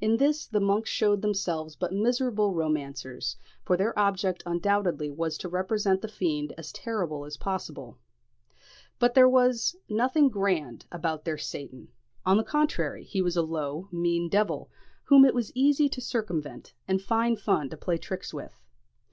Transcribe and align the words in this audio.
In 0.00 0.18
this 0.18 0.46
the 0.46 0.60
monks 0.60 0.88
shewed 0.88 1.20
themselves 1.20 1.74
but 1.74 1.92
miserable 1.92 2.54
romancers; 2.54 3.36
for 3.64 3.76
their 3.76 3.98
object 3.98 4.44
undoubtedly 4.46 5.10
was 5.10 5.36
to 5.38 5.48
represent 5.48 6.00
the 6.00 6.06
fiend 6.06 6.54
as 6.56 6.70
terrible 6.70 7.24
as 7.24 7.36
possible. 7.36 7.98
But 9.00 9.14
there 9.14 9.28
was 9.28 9.74
nothing 9.88 10.28
grand 10.28 10.86
about 10.92 11.24
their 11.24 11.38
Satan; 11.38 11.88
on 12.24 12.36
the 12.36 12.44
contrary, 12.44 13.02
he 13.02 13.20
was 13.20 13.36
a 13.36 13.42
low, 13.42 13.88
mean 13.90 14.28
devil, 14.28 14.70
whom 15.06 15.24
it 15.24 15.34
was 15.34 15.50
easy 15.56 15.88
to 15.88 16.00
circumvent, 16.00 16.72
and 16.86 17.02
fine 17.02 17.34
fun 17.34 17.68
to 17.70 17.76
play 17.76 17.98
tricks 17.98 18.32
with. 18.32 18.60